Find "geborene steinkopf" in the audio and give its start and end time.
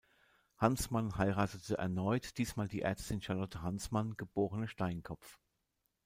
4.17-5.37